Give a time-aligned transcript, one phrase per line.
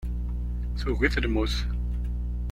[0.79, 1.55] Tugi-t lmut.